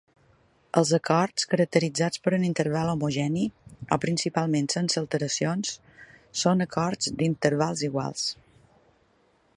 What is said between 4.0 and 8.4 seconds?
principalment sense alteracions, són acords d'intervals iguals.